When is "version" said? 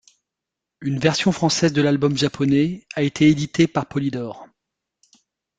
0.97-1.31